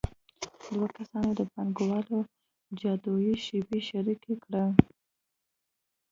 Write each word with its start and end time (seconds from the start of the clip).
دوه 0.73 0.87
کسانو 0.97 1.31
د 1.39 1.41
پانګوالۍ 1.53 2.19
جادويي 2.79 3.35
شیبه 3.45 3.77
شریکه 3.89 4.33
کړه 4.43 4.63